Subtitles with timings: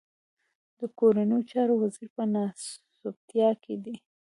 [0.79, 3.95] د کورنيو چارو وزير په ناسوبتيا کې دی.